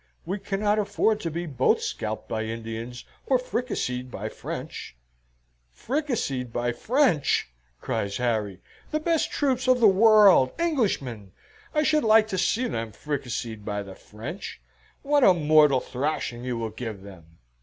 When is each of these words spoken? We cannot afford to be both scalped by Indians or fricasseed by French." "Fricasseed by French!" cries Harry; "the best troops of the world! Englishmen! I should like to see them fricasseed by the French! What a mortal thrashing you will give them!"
We 0.25 0.39
cannot 0.39 0.79
afford 0.79 1.19
to 1.19 1.29
be 1.29 1.45
both 1.45 1.79
scalped 1.79 2.27
by 2.27 2.45
Indians 2.45 3.05
or 3.27 3.37
fricasseed 3.37 4.09
by 4.09 4.29
French." 4.29 4.95
"Fricasseed 5.71 6.51
by 6.51 6.71
French!" 6.71 7.49
cries 7.81 8.17
Harry; 8.17 8.61
"the 8.89 8.99
best 8.99 9.29
troops 9.29 9.67
of 9.67 9.79
the 9.79 9.87
world! 9.87 10.53
Englishmen! 10.57 11.33
I 11.75 11.83
should 11.83 12.03
like 12.03 12.27
to 12.29 12.39
see 12.39 12.67
them 12.67 12.91
fricasseed 12.91 13.63
by 13.63 13.83
the 13.83 13.93
French! 13.93 14.59
What 15.03 15.23
a 15.23 15.35
mortal 15.35 15.79
thrashing 15.79 16.43
you 16.43 16.57
will 16.57 16.71
give 16.71 17.03
them!" 17.03 17.37